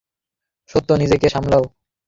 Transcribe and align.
সত্যা, 0.69 0.95
নিজেকে 0.97 1.27
সামলাও! 1.29 1.63